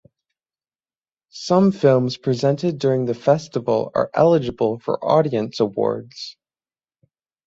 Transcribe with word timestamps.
Some 1.29 1.71
films 1.71 2.17
presented 2.17 2.79
during 2.79 3.05
the 3.05 3.13
Festival 3.13 3.91
are 3.93 4.09
eligible 4.15 4.79
for 4.79 4.97
Audience 5.05 5.59
Awards. 5.59 6.37